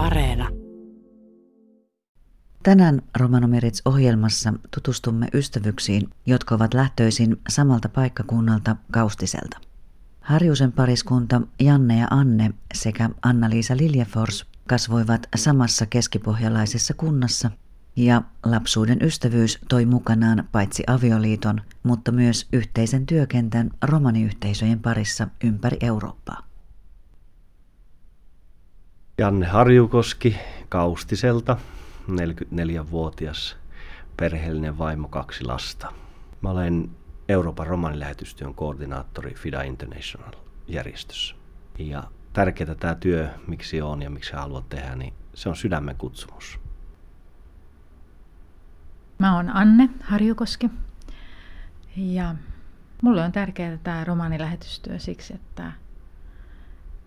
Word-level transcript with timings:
Areena. 0.00 0.48
Tänään 2.62 3.02
Romanomerits 3.18 3.82
ohjelmassa 3.84 4.52
tutustumme 4.74 5.26
ystävyksiin, 5.34 6.10
jotka 6.26 6.54
ovat 6.54 6.74
lähtöisin 6.74 7.36
samalta 7.48 7.88
paikkakunnalta 7.88 8.76
Kaustiselta. 8.92 9.58
Harjusen 10.20 10.72
pariskunta 10.72 11.42
Janne 11.60 11.98
ja 11.98 12.06
Anne 12.10 12.50
sekä 12.74 13.10
Anna-Liisa 13.22 13.76
Liljefors 13.76 14.46
kasvoivat 14.68 15.28
samassa 15.36 15.86
keskipohjalaisessa 15.86 16.94
kunnassa 16.94 17.50
ja 17.96 18.22
lapsuuden 18.44 18.98
ystävyys 19.02 19.58
toi 19.68 19.86
mukanaan 19.86 20.48
paitsi 20.52 20.82
avioliiton, 20.86 21.60
mutta 21.82 22.12
myös 22.12 22.48
yhteisen 22.52 23.06
työkentän 23.06 23.70
romaniyhteisöjen 23.82 24.80
parissa 24.80 25.28
ympäri 25.44 25.76
Eurooppaa. 25.80 26.49
Janne 29.20 29.46
Harjukoski 29.46 30.36
Kaustiselta, 30.68 31.56
44-vuotias 32.08 33.56
perheellinen 34.16 34.78
vaimo, 34.78 35.08
kaksi 35.08 35.44
lasta. 35.44 35.92
Mä 36.42 36.50
olen 36.50 36.90
Euroopan 37.28 37.66
romanilähetystyön 37.66 38.54
koordinaattori 38.54 39.34
FIDA 39.34 39.62
International 39.62 40.32
järjestössä. 40.68 41.34
Ja 41.78 42.02
tärkeää 42.32 42.74
tämä 42.74 42.94
työ, 42.94 43.28
miksi 43.46 43.82
on 43.82 44.02
ja 44.02 44.10
miksi 44.10 44.32
haluat 44.32 44.68
tehdä, 44.68 44.96
niin 44.96 45.14
se 45.34 45.48
on 45.48 45.56
sydämen 45.56 45.96
kutsumus. 45.96 46.60
Mä 49.18 49.36
oon 49.36 49.56
Anne 49.56 49.88
Harjukoski 50.02 50.70
ja 51.96 52.34
mulle 53.02 53.24
on 53.24 53.32
tärkeää 53.32 53.78
tämä 53.82 54.04
romanilähetystyö 54.04 54.98
siksi, 54.98 55.34
että 55.34 55.72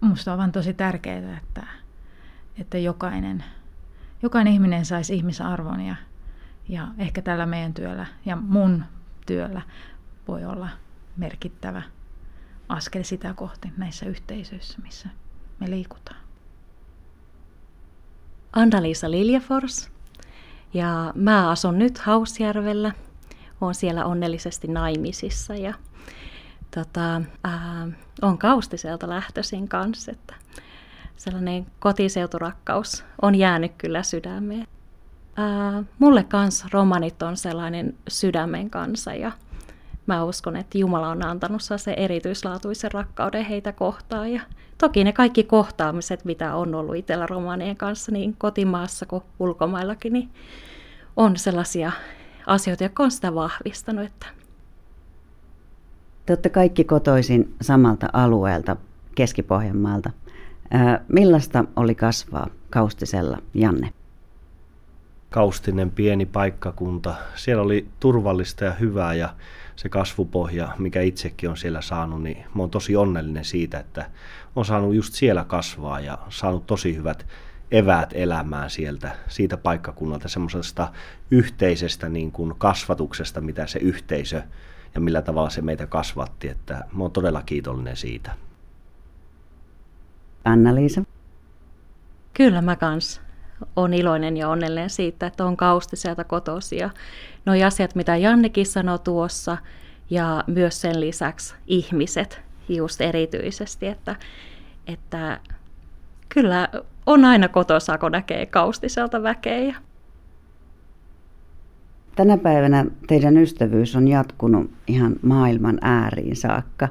musta 0.01 0.31
on 0.31 0.37
vaan 0.37 0.51
tosi 0.51 0.73
tärkeää, 0.73 1.37
että, 1.37 1.82
että 2.57 2.77
jokainen, 2.77 3.43
jokainen 4.21 4.53
ihminen 4.53 4.85
saisi 4.85 5.15
ihmisarvon 5.15 5.81
ja, 5.81 5.95
ja 6.69 6.87
ehkä 6.97 7.21
tällä 7.21 7.45
meidän 7.45 7.73
työllä 7.73 8.05
ja 8.25 8.35
mun 8.35 8.85
työllä 9.25 9.61
voi 10.27 10.45
olla 10.45 10.69
merkittävä 11.17 11.81
askel 12.69 13.03
sitä 13.03 13.33
kohti 13.33 13.71
näissä 13.77 14.05
yhteisöissä, 14.05 14.79
missä 14.81 15.09
me 15.59 15.69
liikutaan. 15.69 16.19
Anna-Liisa 18.53 19.11
Liljefors 19.11 19.91
ja 20.73 21.13
mä 21.15 21.49
asun 21.49 21.79
nyt 21.79 21.97
Hausjärvellä. 21.97 22.91
Olen 23.61 23.75
siellä 23.75 24.05
onnellisesti 24.05 24.67
naimisissa 24.67 25.55
ja 25.55 25.73
tota, 26.75 27.21
ää, 27.43 27.87
on 28.21 28.37
Kaustiselta 28.37 29.09
lähtöisin 29.09 29.67
kanssa, 29.67 30.11
että 30.11 30.35
sellainen 31.15 31.65
kotiseuturakkaus 31.79 33.05
on 33.21 33.35
jäänyt 33.35 33.71
kyllä 33.77 34.03
sydämeen. 34.03 34.67
Ää, 35.35 35.83
mulle 35.99 36.23
kans 36.23 36.65
romanit 36.71 37.21
on 37.21 37.37
sellainen 37.37 37.95
sydämen 38.07 38.69
kanssa 38.69 39.13
ja 39.13 39.31
mä 40.07 40.23
uskon, 40.23 40.55
että 40.55 40.77
Jumala 40.77 41.09
on 41.09 41.25
antanut 41.25 41.61
se 41.61 41.93
erityislaatuisen 41.97 42.91
rakkauden 42.91 43.45
heitä 43.45 43.71
kohtaan. 43.71 44.31
Ja 44.31 44.41
toki 44.77 45.03
ne 45.03 45.13
kaikki 45.13 45.43
kohtaamiset, 45.43 46.25
mitä 46.25 46.55
on 46.55 46.75
ollut 46.75 46.95
itsellä 46.95 47.27
romanien 47.27 47.77
kanssa 47.77 48.11
niin 48.11 48.35
kotimaassa 48.37 49.05
kuin 49.05 49.23
ulkomaillakin, 49.39 50.13
niin 50.13 50.29
on 51.15 51.37
sellaisia 51.37 51.91
asioita, 52.47 52.83
jotka 52.83 53.03
on 53.03 53.11
sitä 53.11 53.35
vahvistanut. 53.35 54.05
Että 54.05 54.25
te 56.25 56.33
olette 56.33 56.49
kaikki 56.49 56.83
kotoisin 56.83 57.55
samalta 57.61 58.09
alueelta, 58.13 58.75
Keski-Pohjanmaalta. 59.15 60.11
Millaista 61.07 61.65
oli 61.75 61.95
kasvaa 61.95 62.47
Kaustisella, 62.69 63.37
Janne? 63.53 63.93
Kaustinen 65.29 65.91
pieni 65.91 66.25
paikkakunta. 66.25 67.15
Siellä 67.35 67.63
oli 67.63 67.87
turvallista 67.99 68.65
ja 68.65 68.71
hyvää 68.71 69.13
ja 69.13 69.35
se 69.75 69.89
kasvupohja, 69.89 70.75
mikä 70.77 71.01
itsekin 71.01 71.49
on 71.49 71.57
siellä 71.57 71.81
saanut, 71.81 72.23
niin 72.23 72.37
mä 72.37 72.63
oon 72.63 72.69
tosi 72.69 72.95
onnellinen 72.95 73.45
siitä, 73.45 73.79
että 73.79 74.09
on 74.55 74.65
saanut 74.65 74.95
just 74.95 75.13
siellä 75.13 75.43
kasvaa 75.43 75.99
ja 75.99 76.17
saanut 76.29 76.67
tosi 76.67 76.95
hyvät 76.95 77.25
eväät 77.71 78.09
elämään 78.13 78.69
sieltä, 78.69 79.11
siitä 79.27 79.57
paikkakunnalta, 79.57 80.27
semmoisesta 80.27 80.91
yhteisestä 81.31 82.09
niin 82.09 82.31
kuin 82.31 82.53
kasvatuksesta, 82.57 83.41
mitä 83.41 83.67
se 83.67 83.79
yhteisö 83.79 84.41
ja 84.95 85.01
millä 85.01 85.21
tavalla 85.21 85.49
se 85.49 85.61
meitä 85.61 85.87
kasvatti, 85.87 86.47
että 86.49 86.73
mä 86.73 87.03
oon 87.03 87.11
todella 87.11 87.41
kiitollinen 87.45 87.97
siitä. 87.97 88.31
Anna-Liisa? 90.45 91.03
Kyllä 92.33 92.61
mä 92.61 92.75
kans 92.75 93.21
on 93.75 93.93
iloinen 93.93 94.37
ja 94.37 94.49
onnellinen 94.49 94.89
siitä, 94.89 95.25
että 95.25 95.45
on 95.45 95.57
kausti 95.57 95.95
sieltä 95.95 96.23
kotosi. 96.23 96.77
Ja 96.77 96.89
nuo 97.45 97.55
asiat, 97.65 97.95
mitä 97.95 98.17
Jannekin 98.17 98.65
sanoi 98.65 98.99
tuossa, 98.99 99.57
ja 100.09 100.43
myös 100.47 100.81
sen 100.81 100.99
lisäksi 100.99 101.55
ihmiset 101.67 102.41
just 102.69 103.01
erityisesti, 103.01 103.87
että, 103.87 104.15
että 104.87 105.39
kyllä 106.29 106.69
on 107.05 107.25
aina 107.25 107.47
kotossa, 107.47 107.97
kun 107.97 108.11
näkee 108.11 108.45
kaustiselta 108.45 109.23
väkeä. 109.23 109.75
Tänä 112.15 112.37
päivänä 112.37 112.85
teidän 113.07 113.37
ystävyys 113.37 113.95
on 113.95 114.07
jatkunut 114.07 114.71
ihan 114.87 115.15
maailman 115.21 115.77
ääriin 115.81 116.35
saakka 116.35 116.87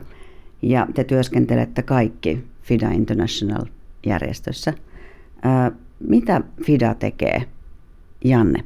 ja 0.62 0.86
te 0.94 1.04
työskentelette 1.04 1.82
kaikki 1.82 2.51
FIDA 2.62 2.88
International-järjestössä. 2.90 4.74
Mitä 6.00 6.40
FIDA 6.64 6.94
tekee, 6.94 7.44
Janne? 8.24 8.64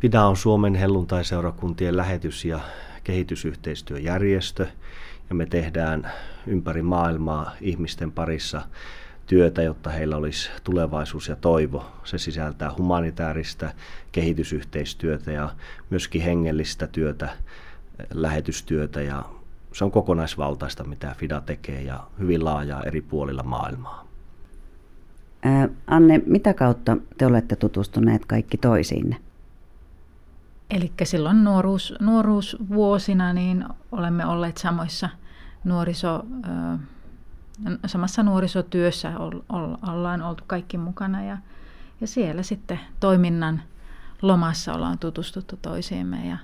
FIDA 0.00 0.26
on 0.26 0.36
Suomen 0.36 0.74
helluntaiseurakuntien 0.74 1.96
lähetys- 1.96 2.44
ja 2.44 2.60
kehitysyhteistyöjärjestö 3.04 4.66
ja 5.28 5.34
me 5.34 5.46
tehdään 5.46 6.12
ympäri 6.46 6.82
maailmaa 6.82 7.52
ihmisten 7.60 8.12
parissa 8.12 8.62
työtä, 9.26 9.62
jotta 9.62 9.90
heillä 9.90 10.16
olisi 10.16 10.50
tulevaisuus 10.64 11.28
ja 11.28 11.36
toivo. 11.36 11.86
Se 12.04 12.18
sisältää 12.18 12.72
humanitaarista 12.78 13.70
kehitysyhteistyötä 14.12 15.32
ja 15.32 15.54
myöskin 15.90 16.22
hengellistä 16.22 16.86
työtä, 16.86 17.28
lähetystyötä 18.14 19.02
ja 19.02 19.24
se 19.78 19.84
on 19.84 19.90
kokonaisvaltaista, 19.90 20.84
mitä 20.84 21.14
FIDA 21.18 21.40
tekee 21.40 21.82
ja 21.82 22.00
hyvin 22.18 22.44
laajaa 22.44 22.82
eri 22.82 23.00
puolilla 23.00 23.42
maailmaa. 23.42 24.04
Anne, 25.86 26.22
mitä 26.26 26.54
kautta 26.54 26.96
te 27.18 27.26
olette 27.26 27.56
tutustuneet 27.56 28.24
kaikki 28.24 28.58
toisiinne? 28.58 29.16
Eli 30.70 30.92
silloin 31.02 31.44
nuoruus, 31.44 31.94
nuoruusvuosina 32.00 33.32
niin 33.32 33.64
olemme 33.92 34.26
olleet 34.26 34.56
samoissa 34.56 35.08
nuoriso, 35.64 36.22
samassa 37.86 38.22
nuorisotyössä 38.22 39.12
ollaan 39.88 40.22
oltu 40.22 40.44
kaikki 40.46 40.78
mukana 40.78 41.24
ja, 41.24 41.38
ja 42.00 42.06
siellä 42.06 42.42
sitten 42.42 42.80
toiminnan 43.00 43.62
lomassa 44.22 44.74
ollaan 44.74 44.98
tutustuttu 44.98 45.58
toisiimme 45.62 46.28
ja 46.28 46.38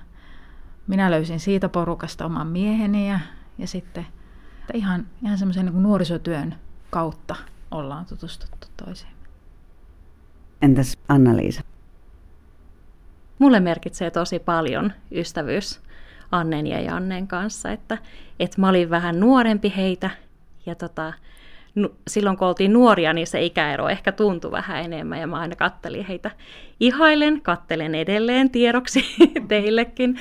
minä 0.87 1.11
löysin 1.11 1.39
siitä 1.39 1.69
porukasta 1.69 2.25
oman 2.25 2.47
mieheni 2.47 3.09
ja, 3.09 3.19
ja 3.57 3.67
sitten 3.67 4.05
ihan, 4.73 5.07
ihan 5.25 5.37
semmoisen 5.37 5.65
niin 5.65 5.83
nuorisotyön 5.83 6.55
kautta 6.89 7.35
ollaan 7.71 8.05
tutustuttu 8.05 8.67
toisiimme. 8.77 9.15
Entäs 10.61 10.97
Anna-Liisa? 11.07 11.61
Mulle 13.39 13.59
merkitsee 13.59 14.11
tosi 14.11 14.39
paljon 14.39 14.93
ystävyys 15.11 15.81
Annen 16.31 16.67
ja 16.67 16.81
Jannen 16.81 17.27
kanssa, 17.27 17.71
että, 17.71 17.97
että 18.39 18.61
mä 18.61 18.69
olin 18.69 18.89
vähän 18.89 19.19
nuorempi 19.19 19.73
heitä 19.77 20.09
ja 20.65 20.75
tota, 20.75 21.13
silloin 22.07 22.37
kun 22.37 22.47
oltiin 22.47 22.73
nuoria, 22.73 23.13
niin 23.13 23.27
se 23.27 23.43
ikäero 23.43 23.89
ehkä 23.89 24.11
tuntui 24.11 24.51
vähän 24.51 24.83
enemmän 24.83 25.19
ja 25.19 25.27
mä 25.27 25.39
aina 25.39 25.55
kattelin 25.55 26.05
heitä 26.05 26.31
ihailen, 26.79 27.41
kattelen 27.41 27.95
edelleen 27.95 28.49
tiedoksi 28.49 29.05
teillekin. 29.47 30.19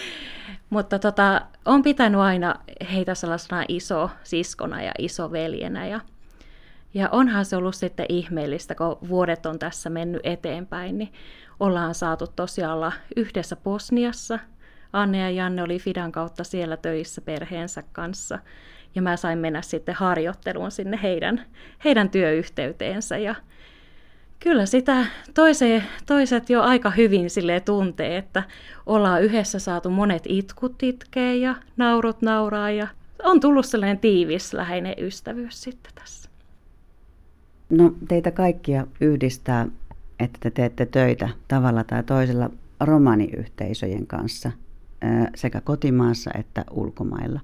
Mutta 0.75 0.99
tota, 0.99 1.41
on 1.65 1.82
pitänyt 1.82 2.21
aina 2.21 2.55
heitä 2.93 3.15
sellaisena 3.15 3.65
iso 3.69 4.11
siskona 4.25 4.82
ja 4.82 4.93
iso 4.99 5.32
veljenä 5.32 5.87
ja, 5.87 6.00
ja 6.94 7.09
onhan 7.09 7.44
se 7.44 7.56
ollut 7.56 7.75
sitten 7.75 8.06
ihmeellistä, 8.09 8.75
kun 8.75 8.99
vuodet 9.09 9.47
on 9.47 9.59
tässä 9.59 9.91
mennyt 9.91 10.21
eteenpäin, 10.25 10.99
niin 10.99 11.12
ollaan 11.61 11.94
saatu 11.94 12.26
tosiaan 12.26 12.75
olla 12.75 12.93
yhdessä 13.17 13.56
Bosniassa. 13.56 14.38
Anne 14.93 15.19
ja 15.19 15.31
Janne 15.31 15.62
oli 15.62 15.79
Fidan 15.79 16.12
kautta 16.12 16.44
siellä 16.44 16.77
töissä 16.77 17.20
perheensä 17.20 17.82
kanssa– 17.93 18.38
ja 18.94 19.03
mä 19.03 19.17
sain 19.17 19.38
mennä 19.38 19.62
sitten 19.62 19.94
harjoitteluun 19.94 20.70
sinne 20.70 20.99
heidän, 21.03 21.47
heidän 21.85 22.11
työyhteyteensä 22.11 23.19
ja 23.19 23.35
kyllä 24.44 24.67
sitä 24.67 25.06
toise, 25.35 25.82
toiset 26.06 26.50
jo 26.50 26.62
aika 26.62 26.91
hyvin 26.91 27.31
sille 27.31 27.61
tuntee, 27.61 28.17
että 28.17 28.43
ollaan 28.87 29.23
yhdessä 29.23 29.58
saatu 29.58 29.91
monet 29.91 30.23
itkut 30.29 30.82
itkeä 30.82 31.35
ja 31.35 31.55
naurut 31.76 32.23
nauraa 32.23 32.70
ja 32.70 32.88
on 33.23 33.41
tullut 33.41 33.67
sellainen 33.67 33.99
tiivis 33.99 34.52
läheinen 34.52 34.94
ystävyys 34.99 35.62
sitten 35.62 35.93
tässä. 35.94 36.31
No 37.70 37.94
teitä 38.08 38.31
kaikkia 38.31 38.87
yhdistää, 39.00 39.67
että 40.20 40.38
te 40.41 40.50
teette 40.50 40.87
töitä 40.87 41.29
tavalla 41.49 41.85
tai 41.85 42.02
toisella 42.02 42.50
romaniyhteisöjen 42.81 44.06
kanssa 44.06 44.52
sekä 45.35 45.61
kotimaassa 45.61 46.31
että 46.38 46.64
ulkomailla. 46.70 47.41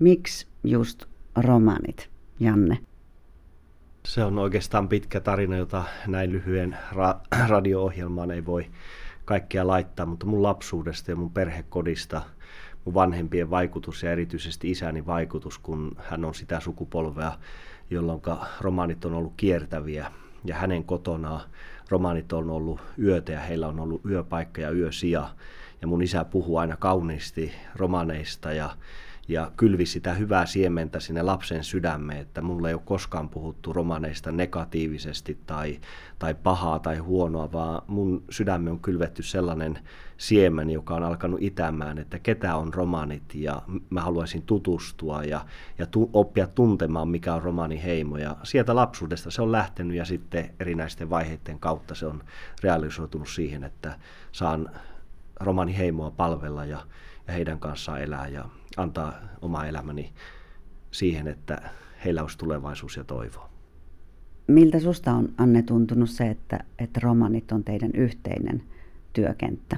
Miksi 0.00 0.46
just 0.64 1.04
romanit, 1.36 2.08
Janne? 2.40 2.78
Se 4.08 4.24
on 4.24 4.38
oikeastaan 4.38 4.88
pitkä 4.88 5.20
tarina, 5.20 5.56
jota 5.56 5.84
näin 6.06 6.32
lyhyen 6.32 6.76
ra- 6.92 7.48
radio-ohjelmaan 7.48 8.30
ei 8.30 8.46
voi 8.46 8.66
kaikkea 9.24 9.66
laittaa, 9.66 10.06
mutta 10.06 10.26
mun 10.26 10.42
lapsuudesta 10.42 11.10
ja 11.10 11.16
mun 11.16 11.30
perhekodista 11.30 12.22
mun 12.84 12.94
vanhempien 12.94 13.50
vaikutus 13.50 14.02
ja 14.02 14.12
erityisesti 14.12 14.70
isäni 14.70 15.06
vaikutus, 15.06 15.58
kun 15.58 15.96
hän 15.98 16.24
on 16.24 16.34
sitä 16.34 16.60
sukupolvea, 16.60 17.32
jolloin 17.90 18.20
romaanit 18.60 19.04
on 19.04 19.14
ollut 19.14 19.32
kiertäviä 19.36 20.12
ja 20.44 20.54
hänen 20.54 20.84
kotonaan 20.84 21.40
romaanit 21.88 22.32
on 22.32 22.50
ollut 22.50 22.80
yötä 22.98 23.32
ja 23.32 23.40
heillä 23.40 23.68
on 23.68 23.80
ollut 23.80 24.04
yöpaikka 24.04 24.60
ja 24.60 24.70
yösija. 24.70 25.28
Ja 25.82 25.88
mun 25.88 26.02
isä 26.02 26.24
puhuu 26.24 26.56
aina 26.56 26.76
kauniisti 26.76 27.52
romaneista 27.76 28.52
ja 28.52 28.70
ja 29.28 29.52
kylvi 29.56 29.86
sitä 29.86 30.14
hyvää 30.14 30.46
siementä 30.46 31.00
sinne 31.00 31.22
lapsen 31.22 31.64
sydämeen, 31.64 32.20
että 32.20 32.42
mulle 32.42 32.68
ei 32.68 32.74
ole 32.74 32.82
koskaan 32.84 33.28
puhuttu 33.28 33.72
romaneista 33.72 34.32
negatiivisesti 34.32 35.38
tai, 35.46 35.80
tai 36.18 36.34
pahaa 36.34 36.78
tai 36.78 36.96
huonoa, 36.98 37.52
vaan 37.52 37.82
mun 37.86 38.24
sydämme 38.30 38.70
on 38.70 38.80
kylvetty 38.80 39.22
sellainen 39.22 39.78
siemen, 40.16 40.70
joka 40.70 40.94
on 40.94 41.02
alkanut 41.02 41.42
itämään, 41.42 41.98
että 41.98 42.18
ketä 42.18 42.56
on 42.56 42.74
romanit 42.74 43.34
ja 43.34 43.62
mä 43.90 44.00
haluaisin 44.00 44.42
tutustua 44.42 45.22
ja, 45.22 45.44
ja 45.78 45.86
tu, 45.86 46.10
oppia 46.12 46.46
tuntemaan, 46.46 47.08
mikä 47.08 47.34
on 47.34 47.42
romaniheimo. 47.42 48.16
Ja 48.16 48.36
sieltä 48.42 48.76
lapsuudesta 48.76 49.30
se 49.30 49.42
on 49.42 49.52
lähtenyt 49.52 49.96
ja 49.96 50.04
sitten 50.04 50.54
erinäisten 50.60 51.10
vaiheiden 51.10 51.58
kautta 51.58 51.94
se 51.94 52.06
on 52.06 52.24
realisoitunut 52.62 53.28
siihen, 53.28 53.64
että 53.64 53.98
saan 54.32 54.70
romaniheimoa 55.40 56.10
palvella 56.10 56.64
ja, 56.64 56.78
ja 56.78 56.86
heidän 57.28 57.60
kanssaan 57.60 58.02
elää 58.02 58.28
ja 58.28 58.44
antaa 58.76 59.12
oma 59.42 59.64
elämäni 59.64 60.12
siihen, 60.90 61.28
että 61.28 61.70
heillä 62.04 62.22
olisi 62.22 62.38
tulevaisuus 62.38 62.96
ja 62.96 63.04
toivo. 63.04 63.50
Miltä 64.46 64.80
susta 64.80 65.12
on, 65.12 65.28
Anne, 65.38 65.62
tuntunut 65.62 66.10
se, 66.10 66.30
että, 66.30 66.58
että 66.78 67.00
romanit 67.02 67.52
on 67.52 67.64
teidän 67.64 67.90
yhteinen 67.94 68.62
työkenttä? 69.12 69.76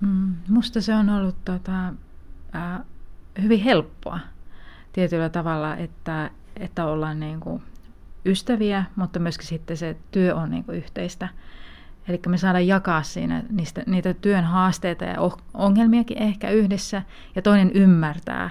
Mm, 0.00 0.34
musta 0.48 0.80
se 0.80 0.94
on 0.94 1.10
ollut 1.10 1.36
tota, 1.44 1.88
äh, 2.54 2.80
hyvin 3.42 3.60
helppoa 3.60 4.18
tietyllä 4.92 5.28
tavalla, 5.28 5.76
että, 5.76 6.30
että 6.56 6.84
ollaan 6.84 7.20
niin 7.20 7.40
kuin 7.40 7.62
ystäviä, 8.26 8.84
mutta 8.96 9.18
myöskin 9.18 9.46
sitten 9.46 9.76
se 9.76 9.96
työ 10.10 10.34
on 10.34 10.50
niin 10.50 10.64
kuin 10.64 10.78
yhteistä. 10.78 11.28
Eli 12.08 12.20
me 12.28 12.38
saadaan 12.38 12.66
jakaa 12.66 13.02
siinä 13.02 13.42
niistä, 13.50 13.82
niitä 13.86 14.14
työn 14.14 14.44
haasteita 14.44 15.04
ja 15.04 15.16
ongelmiakin 15.54 16.18
ehkä 16.18 16.50
yhdessä, 16.50 17.02
ja 17.36 17.42
toinen 17.42 17.70
ymmärtää. 17.74 18.50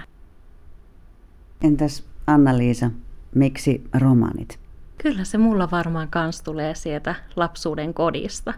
Entäs 1.64 2.04
Anna-Liisa, 2.26 2.90
miksi 3.34 3.84
romanit? 4.00 4.58
Kyllä 4.98 5.24
se 5.24 5.38
mulla 5.38 5.70
varmaan 5.70 6.08
kans 6.08 6.42
tulee 6.42 6.74
sieltä 6.74 7.14
lapsuuden 7.36 7.94
kodista. 7.94 8.54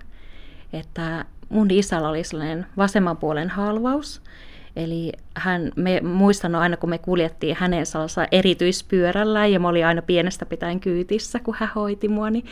Että 0.72 1.24
mun 1.48 1.70
isällä 1.70 2.08
oli 2.08 2.24
sellainen 2.24 2.66
vasemman 2.76 3.16
puolen 3.16 3.50
halvaus, 3.50 4.22
Eli 4.76 5.12
hän, 5.34 5.72
me 5.76 6.00
muistan 6.00 6.54
aina, 6.54 6.76
kun 6.76 6.90
me 6.90 6.98
kuljettiin 6.98 7.56
hänen 7.58 7.86
sellaisella 7.86 8.28
erityispyörällä 8.32 9.46
ja 9.46 9.60
mä 9.60 9.68
olin 9.68 9.86
aina 9.86 10.02
pienestä 10.02 10.46
pitäen 10.46 10.80
kyytissä, 10.80 11.38
kun 11.38 11.56
hän 11.58 11.70
hoiti 11.74 12.08
mua, 12.08 12.30
niin 12.30 12.44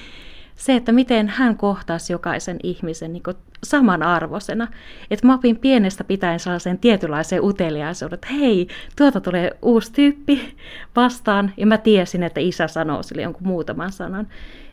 se, 0.57 0.77
että 0.77 0.93
miten 0.93 1.29
hän 1.29 1.57
kohtasi 1.57 2.13
jokaisen 2.13 2.57
ihmisen 2.63 3.13
niin 3.13 3.23
samanarvoisena. 3.63 4.69
Että 5.11 5.27
mä 5.27 5.35
opin 5.35 5.57
pienestä 5.57 6.05
pitäen 6.05 6.41
sellaisen 6.41 6.79
tietynlaisen 6.79 7.45
uteliaisuuden, 7.45 8.15
että 8.15 8.27
hei, 8.33 8.69
tuota 8.97 9.21
tulee 9.21 9.51
uusi 9.63 9.93
tyyppi 9.93 10.57
vastaan, 10.97 11.53
ja 11.57 11.67
mä 11.67 11.79
tiesin, 11.79 12.23
että 12.23 12.41
isä 12.41 12.69
sanoo 12.69 13.03
sille 13.03 13.23
jonkun 13.23 13.47
muutaman 13.47 13.93
sanan. 13.93 14.27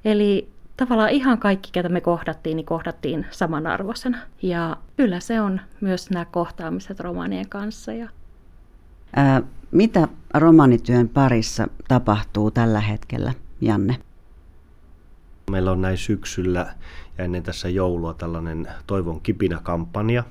Eli 0.06 0.50
tavallaan 0.78 1.10
ihan 1.10 1.38
kaikki, 1.38 1.70
ketä 1.72 1.90
me 1.90 2.02
kohdattiin, 2.02 2.56
niin 2.56 2.66
kohdattiin 2.66 3.26
samanarvoisena. 3.32 4.18
Ja 4.42 4.78
kyllä 4.98 5.20
se 5.20 5.42
on 5.42 5.62
myös 5.82 6.10
nämä 6.10 6.26
kohtaamiset 6.26 7.00
romanien 7.00 7.50
kanssa. 7.50 7.94
Ja... 7.94 8.10
Ää, 9.16 9.42
mitä 9.72 10.08
romanityön 10.34 11.10
parissa 11.10 11.68
tapahtuu 11.88 12.52
tällä 12.52 12.80
hetkellä, 12.80 13.34
Janne? 13.62 13.96
Meillä 15.52 15.72
on 15.72 15.82
näin 15.82 15.98
syksyllä 15.98 16.76
ja 17.18 17.24
ennen 17.24 17.44
tässä 17.44 17.70
joulua 17.70 18.14
tällainen 18.14 18.68
Toivon 18.88 19.22
kipinä-kampanja, 19.22 20.24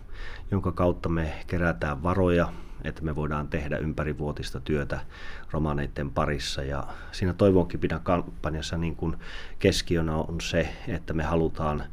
jonka 0.51 0.73
kautta 0.73 1.09
me 1.09 1.33
kerätään 1.47 2.03
varoja, 2.03 2.53
että 2.85 3.03
me 3.03 3.17
voidaan 3.17 3.49
tehdä 3.49 3.79
ympärivuotista 3.79 4.61
työtä 4.61 5.01
romaneiden 5.51 6.11
parissa. 6.11 6.63
Ja 6.63 6.85
siinä 7.13 7.33
Toivon 7.33 7.69
kipinä-kampanjassa 7.69 8.77
niin 8.77 8.97
kuin 8.97 9.17
keskiönä 9.59 10.17
on 10.17 10.41
se, 10.41 10.69
että 10.89 11.13
me 11.13 11.23
halutaan 11.23 11.85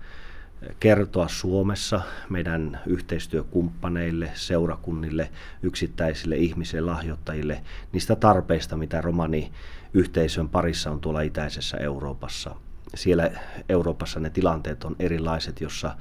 kertoa 0.79 1.27
Suomessa 1.27 2.01
meidän 2.29 2.79
yhteistyökumppaneille, 2.85 4.31
seurakunnille, 4.33 5.29
yksittäisille 5.63 6.35
ihmisille, 6.35 6.91
lahjoittajille 6.91 7.63
niistä 7.91 8.15
tarpeista, 8.15 8.77
mitä 8.77 9.01
romani 9.01 9.51
yhteisön 9.93 10.49
parissa 10.49 10.91
on 10.91 11.01
tuolla 11.01 11.21
itäisessä 11.21 11.77
Euroopassa 11.77 12.55
siellä 12.95 13.31
Euroopassa 13.69 14.19
ne 14.19 14.29
tilanteet 14.29 14.83
on 14.83 14.95
erilaiset, 14.99 15.61
jossa 15.61 15.95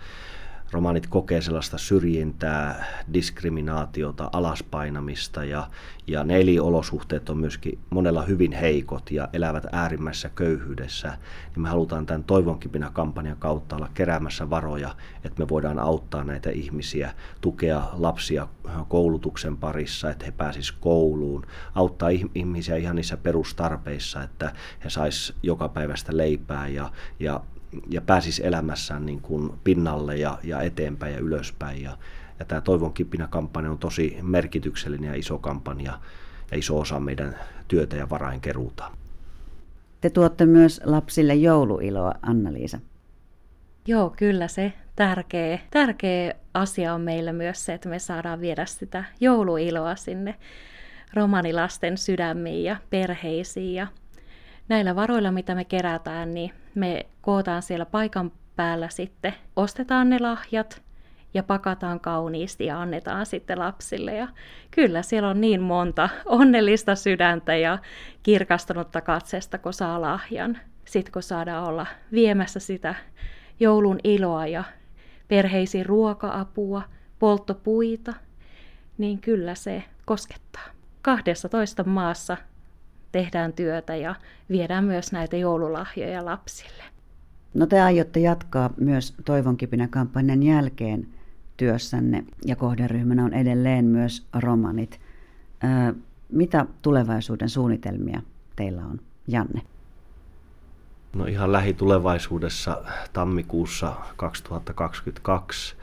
romanit 0.70 1.06
kokee 1.06 1.40
sellaista 1.40 1.78
syrjintää, 1.78 2.84
diskriminaatiota, 3.14 4.30
alaspainamista 4.32 5.44
ja, 5.44 5.70
ja 6.06 6.24
ne 6.24 6.40
eliolosuhteet 6.40 7.30
on 7.30 7.38
myöskin 7.38 7.78
monella 7.90 8.22
hyvin 8.22 8.52
heikot 8.52 9.10
ja 9.10 9.28
elävät 9.32 9.66
äärimmäisessä 9.72 10.28
köyhyydessä, 10.28 11.08
niin 11.54 11.62
me 11.62 11.68
halutaan 11.68 12.06
tämän 12.06 12.24
Toivonkipinä 12.24 12.90
kampanjan 12.92 13.36
kautta 13.36 13.76
olla 13.76 13.90
keräämässä 13.94 14.50
varoja, 14.50 14.94
että 15.24 15.42
me 15.42 15.48
voidaan 15.48 15.78
auttaa 15.78 16.24
näitä 16.24 16.50
ihmisiä, 16.50 17.14
tukea 17.40 17.82
lapsia 17.92 18.48
koulutuksen 18.88 19.56
parissa, 19.56 20.10
että 20.10 20.24
he 20.24 20.30
pääsisivät 20.30 20.80
kouluun, 20.80 21.46
auttaa 21.74 22.08
ihmisiä 22.34 22.76
ihan 22.76 22.96
niissä 22.96 23.16
perustarpeissa, 23.16 24.22
että 24.22 24.52
he 24.84 24.90
sais 24.90 25.34
joka 25.42 25.68
päivästä 25.68 26.16
leipää 26.16 26.68
ja, 26.68 26.90
ja 27.20 27.40
ja 27.90 28.00
pääsisi 28.00 28.46
elämässään 28.46 29.06
niin 29.06 29.20
kuin 29.20 29.52
pinnalle 29.64 30.16
ja, 30.16 30.38
ja 30.42 30.62
eteenpäin 30.62 31.14
ja 31.14 31.20
ylöspäin. 31.20 31.82
Ja, 31.82 31.98
ja 32.38 32.44
tämä 32.44 32.60
Toivon 32.60 32.92
kipinä 32.92 33.28
kampanja 33.30 33.70
on 33.70 33.78
tosi 33.78 34.18
merkityksellinen 34.22 35.08
ja 35.08 35.14
iso 35.14 35.38
kampanja 35.38 35.98
ja 36.50 36.58
iso 36.58 36.80
osa 36.80 37.00
meidän 37.00 37.36
työtä 37.68 37.96
ja 37.96 38.10
varainkeruuta. 38.10 38.90
Te 40.00 40.10
tuotte 40.10 40.46
myös 40.46 40.80
lapsille 40.84 41.34
jouluiloa, 41.34 42.14
Anna-Liisa. 42.22 42.80
Joo, 43.86 44.14
kyllä 44.16 44.48
se 44.48 44.72
tärkeä, 44.96 45.58
tärkeä 45.70 46.34
asia 46.54 46.94
on 46.94 47.00
meillä 47.00 47.32
myös 47.32 47.64
se, 47.64 47.74
että 47.74 47.88
me 47.88 47.98
saadaan 47.98 48.40
viedä 48.40 48.66
sitä 48.66 49.04
jouluiloa 49.20 49.96
sinne 49.96 50.34
romanilasten 51.14 51.98
sydämiin 51.98 52.64
ja 52.64 52.76
perheisiin 52.90 53.74
ja 53.74 53.86
näillä 54.68 54.96
varoilla, 54.96 55.32
mitä 55.32 55.54
me 55.54 55.64
kerätään, 55.64 56.34
niin 56.34 56.52
me 56.76 57.06
kootaan 57.20 57.62
siellä 57.62 57.86
paikan 57.86 58.32
päällä 58.56 58.88
sitten, 58.88 59.34
ostetaan 59.56 60.10
ne 60.10 60.18
lahjat 60.20 60.82
ja 61.34 61.42
pakataan 61.42 62.00
kauniisti 62.00 62.66
ja 62.66 62.80
annetaan 62.80 63.26
sitten 63.26 63.58
lapsille. 63.58 64.14
Ja 64.14 64.28
kyllä 64.70 65.02
siellä 65.02 65.28
on 65.28 65.40
niin 65.40 65.60
monta 65.62 66.08
onnellista 66.24 66.94
sydäntä 66.94 67.56
ja 67.56 67.78
kirkastunutta 68.22 69.00
katsesta, 69.00 69.58
kun 69.58 69.72
saa 69.72 70.00
lahjan. 70.00 70.58
Sitten 70.84 71.12
kun 71.12 71.22
saadaan 71.22 71.64
olla 71.64 71.86
viemässä 72.12 72.60
sitä 72.60 72.94
joulun 73.60 73.98
iloa 74.04 74.46
ja 74.46 74.64
perheisiin 75.28 75.86
ruoka-apua, 75.86 76.82
polttopuita, 77.18 78.14
niin 78.98 79.20
kyllä 79.20 79.54
se 79.54 79.82
koskettaa. 80.04 80.66
12 81.02 81.84
maassa 81.84 82.36
tehdään 83.12 83.52
työtä 83.52 83.96
ja 83.96 84.14
viedään 84.50 84.84
myös 84.84 85.12
näitä 85.12 85.36
joululahjoja 85.36 86.24
lapsille. 86.24 86.82
No 87.54 87.66
te 87.66 87.80
aiotte 87.80 88.20
jatkaa 88.20 88.70
myös 88.76 89.14
Toivonkipinä 89.24 89.88
kampanjan 89.88 90.42
jälkeen 90.42 91.08
työssänne 91.56 92.24
ja 92.44 92.56
kohderyhmänä 92.56 93.24
on 93.24 93.34
edelleen 93.34 93.84
myös 93.84 94.26
romanit. 94.40 95.00
Ää, 95.60 95.94
mitä 96.32 96.66
tulevaisuuden 96.82 97.48
suunnitelmia 97.48 98.22
teillä 98.56 98.82
on, 98.82 99.00
Janne? 99.28 99.62
No 101.14 101.26
ihan 101.26 101.52
lähitulevaisuudessa 101.52 102.82
tammikuussa 103.12 103.94
2022 104.16 105.76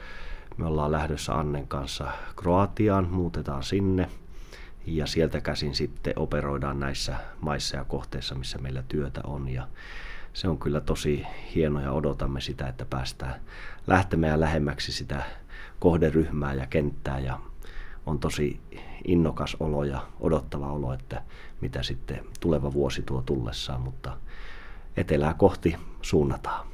me 0.56 0.66
ollaan 0.66 0.92
lähdössä 0.92 1.34
Annen 1.34 1.68
kanssa 1.68 2.12
Kroatiaan, 2.36 3.08
muutetaan 3.10 3.62
sinne– 3.62 4.08
ja 4.86 5.06
sieltä 5.06 5.40
käsin 5.40 5.74
sitten 5.74 6.12
operoidaan 6.16 6.80
näissä 6.80 7.16
maissa 7.40 7.76
ja 7.76 7.84
kohteissa, 7.84 8.34
missä 8.34 8.58
meillä 8.58 8.82
työtä 8.88 9.20
on. 9.24 9.48
Ja 9.48 9.68
se 10.32 10.48
on 10.48 10.58
kyllä 10.58 10.80
tosi 10.80 11.26
hieno 11.54 11.80
ja 11.80 11.92
odotamme 11.92 12.40
sitä, 12.40 12.68
että 12.68 12.84
päästään 12.84 13.34
lähtemään 13.86 14.40
lähemmäksi 14.40 14.92
sitä 14.92 15.22
kohderyhmää 15.78 16.54
ja 16.54 16.66
kenttää 16.66 17.18
ja 17.18 17.40
on 18.06 18.18
tosi 18.18 18.60
innokas 19.04 19.56
olo 19.60 19.84
ja 19.84 20.06
odottava 20.20 20.72
olo, 20.72 20.92
että 20.92 21.22
mitä 21.60 21.82
sitten 21.82 22.20
tuleva 22.40 22.72
vuosi 22.72 23.02
tuo 23.02 23.22
tullessaan, 23.22 23.80
mutta 23.80 24.16
etelää 24.96 25.34
kohti 25.34 25.76
suunnataan. 26.02 26.66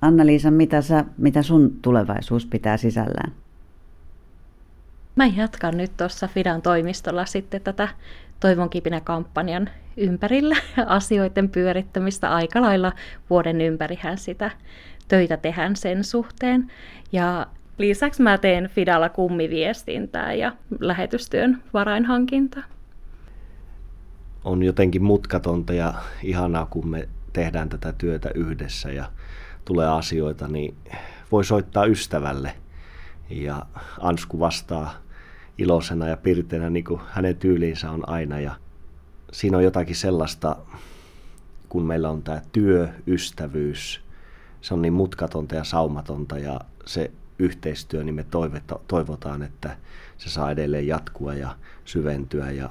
Anna-Liisa, 0.00 0.50
mitä, 0.50 0.82
sä, 0.82 1.04
mitä 1.18 1.42
sun 1.42 1.70
tulevaisuus 1.82 2.46
pitää 2.46 2.76
sisällään? 2.76 3.32
Mä 5.16 5.26
jatkan 5.26 5.76
nyt 5.76 5.96
tuossa 5.96 6.28
Fidan 6.28 6.62
toimistolla 6.62 7.24
sitten 7.24 7.60
tätä 7.60 7.88
Toivon 8.40 8.70
kipinä-kampanjan 8.70 9.70
ympärillä 9.96 10.56
asioiden 10.86 11.48
pyörittämistä 11.48 12.34
aika 12.34 12.62
lailla 12.62 12.92
vuoden 13.30 13.60
ympärihän 13.60 14.18
sitä 14.18 14.50
töitä 15.08 15.36
tehdään 15.36 15.76
sen 15.76 16.04
suhteen. 16.04 16.72
Ja 17.12 17.46
lisäksi 17.78 18.22
mä 18.22 18.38
teen 18.38 18.68
Fidalla 18.68 19.08
kummiviestintää 19.08 20.32
ja 20.32 20.52
lähetystyön 20.80 21.62
varainhankintaa. 21.74 22.62
On 24.44 24.62
jotenkin 24.62 25.02
mutkatonta 25.02 25.72
ja 25.72 25.94
ihanaa, 26.22 26.66
kun 26.66 26.88
me 26.88 27.08
tehdään 27.32 27.68
tätä 27.68 27.92
työtä 27.92 28.30
yhdessä 28.34 28.90
ja 28.90 29.04
tulee 29.64 29.88
asioita, 29.88 30.48
niin 30.48 30.74
voi 31.32 31.44
soittaa 31.44 31.84
ystävälle. 31.84 32.54
Ja 33.30 33.66
Ansku 34.00 34.40
vastaa 34.40 35.03
iloisena 35.58 36.08
ja 36.08 36.16
pirteenä, 36.16 36.70
niin 36.70 36.84
kuin 36.84 37.00
hänen 37.10 37.36
tyyliinsä 37.36 37.90
on 37.90 38.08
aina. 38.08 38.40
Ja 38.40 38.56
siinä 39.32 39.56
on 39.56 39.64
jotakin 39.64 39.96
sellaista, 39.96 40.56
kun 41.68 41.84
meillä 41.84 42.10
on 42.10 42.22
tämä 42.22 42.42
työ, 42.52 42.88
ystävyys, 43.06 44.00
se 44.60 44.74
on 44.74 44.82
niin 44.82 44.92
mutkatonta 44.92 45.54
ja 45.54 45.64
saumatonta 45.64 46.38
ja 46.38 46.60
se 46.86 47.10
yhteistyö, 47.38 48.04
niin 48.04 48.14
me 48.14 48.26
toivotaan, 48.88 49.42
että 49.42 49.76
se 50.18 50.30
saa 50.30 50.50
edelleen 50.50 50.86
jatkua 50.86 51.34
ja 51.34 51.56
syventyä 51.84 52.50
ja 52.50 52.70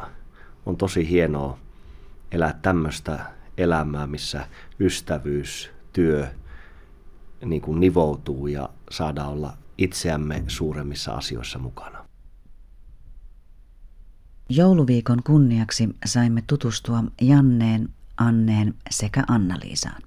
on 0.65 0.77
tosi 0.77 1.09
hienoa 1.09 1.57
elää 2.31 2.59
tämmöistä 2.61 3.25
elämää, 3.57 4.07
missä 4.07 4.47
ystävyys, 4.79 5.71
työ 5.93 6.27
niin 7.45 7.61
kuin 7.61 7.79
nivoutuu 7.79 8.47
ja 8.47 8.69
saada 8.91 9.25
olla 9.25 9.53
itseämme 9.77 10.43
suuremmissa 10.47 11.13
asioissa 11.13 11.59
mukana. 11.59 12.02
Jouluviikon 14.49 15.23
kunniaksi 15.23 15.89
saimme 16.05 16.43
tutustua 16.47 17.03
Janneen, 17.21 17.89
Anneen 18.17 18.73
sekä 18.91 19.23
Anna-Liisaan. 19.27 20.01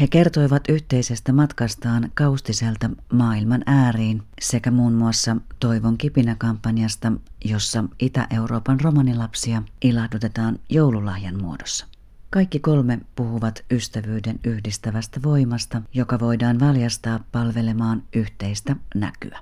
He 0.00 0.06
kertoivat 0.06 0.62
yhteisestä 0.68 1.32
matkastaan 1.32 2.10
Kaustiselta 2.14 2.90
maailman 3.12 3.62
ääriin 3.66 4.22
sekä 4.40 4.70
muun 4.70 4.92
muassa 4.92 5.36
Toivon 5.60 5.98
kipinä-kampanjasta, 5.98 7.12
jossa 7.44 7.84
Itä-Euroopan 7.98 8.80
romanilapsia 8.80 9.62
ilahdutetaan 9.82 10.58
joululahjan 10.68 11.42
muodossa. 11.42 11.86
Kaikki 12.30 12.58
kolme 12.60 13.00
puhuvat 13.16 13.64
ystävyyden 13.70 14.40
yhdistävästä 14.44 15.20
voimasta, 15.22 15.82
joka 15.94 16.20
voidaan 16.20 16.60
valjastaa 16.60 17.20
palvelemaan 17.32 18.02
yhteistä 18.12 18.76
näkyä. 18.94 19.38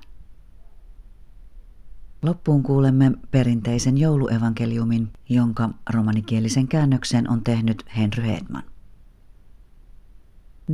Loppuun 2.21 2.63
kuulemme 2.63 3.11
perinteisen 3.31 3.97
jouluevankeliumin, 3.97 5.13
jonka 5.29 5.69
romanikielisen 5.89 6.67
käännöksen 6.67 7.29
on 7.29 7.43
tehnyt 7.43 7.85
Henry 7.97 8.23
Hedman. 8.23 8.63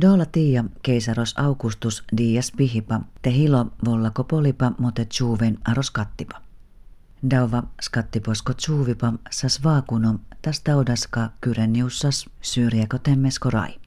Dola 0.00 0.26
tia 0.26 0.64
keisaros 0.82 1.34
Augustus 1.38 2.04
dias 2.16 2.52
pihipa, 2.56 3.00
te 3.22 3.32
hilo 3.32 3.66
vollako 3.84 4.24
polipa 4.24 4.72
mote 4.78 5.04
tjuven 5.04 5.58
aros 5.64 5.90
kattipa. 5.90 6.40
Dauva 7.30 7.62
skattiposko 7.80 8.52
tjuvipa 8.54 9.12
sas 9.30 9.64
vaakuno 9.64 10.18
tas 10.42 10.60
taudaska 10.60 11.30
kyreniussas 11.40 12.26
syrjäko 12.40 12.98
temmesko 12.98 13.50
rai. 13.50 13.78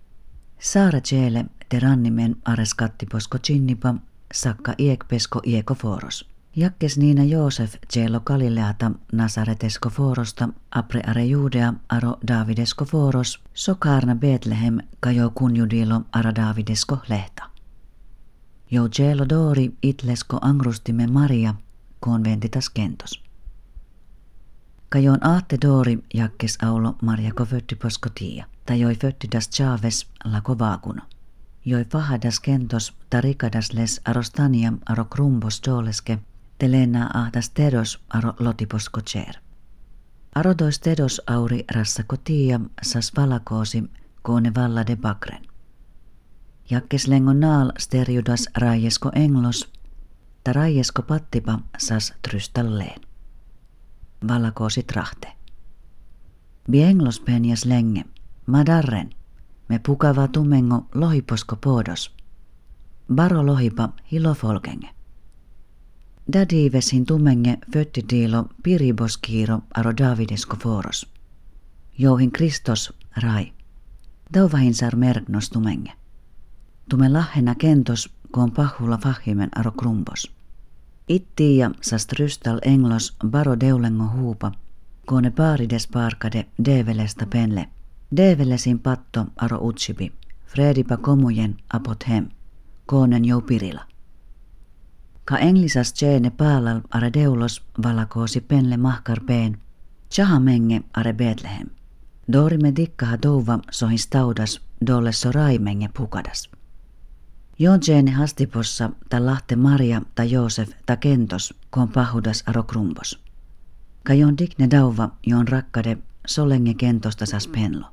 Saara 0.60 1.00
jeele 1.12 1.46
te 1.70 1.80
rannimen 1.80 2.36
ares 2.46 2.74
kattiposko 2.74 3.38
chinnipa 3.38 3.96
sakka 4.34 4.74
iekpesko 4.78 5.42
ieko 5.46 5.76
foros. 5.76 6.31
Jakkes 6.56 6.98
Niina 6.98 7.24
Joosef 7.24 7.76
Cielo 7.94 8.20
Galileata 8.20 8.92
Nasaretesko 9.12 9.90
Forosta 9.90 10.50
apre 10.72 11.02
are 11.08 11.26
Judea 11.26 11.74
aro 11.90 12.18
Davidesko 12.28 12.86
Foros 12.86 13.40
sokarna 13.54 14.16
Betlehem 14.16 14.78
kajo 15.00 15.30
kunjudilo 15.30 16.02
ara 16.12 16.36
Davidesko 16.36 16.98
lehta. 17.10 17.50
Jo 18.72 18.90
Cielo 18.90 19.26
Dori 19.30 19.78
itlesko 19.84 20.38
angrustime 20.42 21.08
Maria 21.08 21.54
konventitas 22.00 22.70
kentos. 22.70 23.24
Kajon 24.90 25.28
aatte 25.28 25.58
Dori 25.62 26.04
jakkes 26.14 26.58
aulo 26.64 26.96
Mariako 27.02 27.46
föttiposko 27.46 28.10
tia, 28.10 28.46
tai 28.66 28.80
joi 28.80 28.96
föttidas 28.96 29.50
Chaves 29.50 30.08
lako 30.24 30.60
vaakuno. 30.60 31.02
Joi 31.66 31.86
fahadas 31.86 32.40
kentos 32.40 32.94
tarikadas 33.10 33.74
les 33.74 34.02
arostaniam 34.06 34.80
aro 34.86 35.06
krumbos 35.06 35.62
doleske 35.68 36.20
telena 36.62 37.10
ahtas 37.14 37.50
tedos 37.50 38.02
aro 38.10 38.36
lotiposko 38.40 39.02
cer. 39.02 39.36
Arodois 40.36 40.80
tedos 40.80 41.22
auri 41.28 41.66
rassakotia 41.76 42.60
sas 42.82 43.12
valakoosi 43.16 43.84
koone 44.22 44.52
valla 44.56 44.88
de 44.88 44.96
bakren. 44.96 45.42
Jakkes 46.70 47.08
lengo 47.08 47.34
naal 47.34 47.72
steriudas 47.80 48.50
raiesko 48.58 49.12
englos, 49.16 49.72
ta 50.44 50.54
raiesko 50.54 51.02
pattipa 51.02 51.60
sas 51.78 52.14
trystalleen. 52.22 53.02
Valakoosi 54.28 54.84
trahte. 54.84 55.28
Bi 56.72 56.82
englos 56.82 57.20
penjas 57.20 57.66
lenge, 57.66 58.06
madarren, 58.46 59.10
me 59.70 59.80
pukava 59.80 60.28
tumengo 60.28 60.88
lohiposko 60.94 61.56
podos. 61.56 62.16
Baro 63.16 63.46
lohipa 63.46 63.90
hilofolkenge. 64.12 65.01
Dadivesin 66.34 67.06
tumenge 67.06 67.58
föttidiilo 67.74 68.46
piriboskiiro 68.64 69.60
aro 69.74 69.94
Davidesko 69.98 70.58
foros. 70.58 71.08
Jouhin 71.98 72.32
Kristos 72.32 72.94
rai. 73.18 73.54
sar 74.72 74.96
mergnos 74.96 75.50
tumenge. 75.50 75.92
Tume 76.90 77.10
lahena 77.10 77.56
kentos 77.56 78.10
koon 78.32 78.52
pahula 78.52 78.98
fahimen 78.98 79.50
aro 79.56 79.72
krumbos. 79.72 80.32
Ittiia 81.08 81.72
sas 81.82 82.08
trystal 82.08 82.60
englos 82.66 83.18
baro 83.28 83.60
deulengo 83.60 84.08
huupa, 84.18 84.52
koone 85.06 85.32
paarides 85.32 85.88
parkade 85.88 86.46
develesta 86.66 87.26
penle. 87.26 87.70
Develesin 88.16 88.80
patto 88.80 89.26
aro 89.36 89.58
utsipi, 89.62 90.12
Fredipa 90.46 90.98
komujen 90.98 91.58
apot 91.74 92.08
hem, 92.08 92.30
koonen 92.86 93.26
joupirila. 93.26 93.91
Ka 95.26 95.38
englisas 95.38 95.94
tjeene 95.94 96.30
päälal 96.30 96.82
are 96.92 97.14
deulos 97.14 97.64
valakoosi 97.84 98.42
penle 98.42 98.78
mahkarpeen, 98.78 99.58
menge 100.40 100.82
are 100.94 101.14
Betlehem. 101.14 101.68
Dorime 102.32 102.74
dikkaha 102.76 103.18
douva 103.22 103.60
sohin 103.72 104.00
staudas 104.00 104.62
dolle 104.88 105.12
soraimenge 105.12 105.90
pukadas. 105.98 106.50
Jon 107.60 107.80
tjeene 107.80 108.12
hastipossa 108.12 108.90
ta 109.10 109.26
lahte 109.26 109.56
Maria 109.56 110.02
ta 110.16 110.24
Joosef 110.24 110.70
ta 110.86 110.98
kentos 110.98 111.54
kon 111.70 111.90
pahudas 111.90 112.44
aro 112.48 112.64
krumbos. 112.64 113.20
Ka 114.04 114.14
jon 114.14 114.38
dikne 114.38 114.72
dauva 114.72 115.10
jon 115.28 115.48
rakkade 115.48 115.98
solenge 116.28 116.74
kentosta 116.74 117.26
sas 117.26 117.48
penlo. 117.48 117.86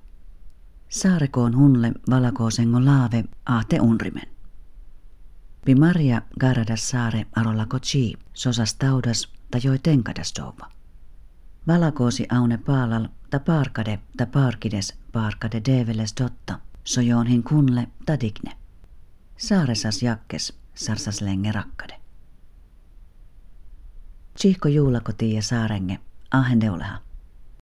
Saarekoon 0.88 1.56
hunle 1.56 1.92
valakoosengo 2.10 2.84
laave 2.84 3.24
ahte 3.46 3.80
unrimen. 3.80 4.37
Pi 5.68 5.74
Maria 5.74 6.22
garadas 6.40 6.90
saare 6.90 7.26
arolla 7.36 7.66
kochi, 7.66 8.14
sosas 8.32 8.74
taudas 8.74 9.28
ta 9.50 9.58
joi 9.58 9.78
tenkadas 9.78 10.32
douva. 10.38 10.70
Valakoosi 11.66 12.26
aune 12.32 12.58
paalal 12.58 13.08
ta 13.30 13.40
parkade 13.40 13.98
ta 14.16 14.26
parkides 14.26 14.94
parkade 15.12 15.62
develes 15.66 16.14
dotta, 16.20 16.58
sojoonhin 16.84 17.42
kunle 17.42 17.88
ta 18.06 18.20
digne. 18.20 18.52
Saaresas 19.36 20.02
jakkes, 20.02 20.52
sarsas 20.74 21.20
lenge 21.20 21.52
rakkade. 21.52 21.94
Chihko 24.38 24.68
juulakoti 24.68 25.32
ja 25.34 25.42
saarenge, 25.42 25.98
ahen 26.30 26.60
deuleha. 26.60 26.98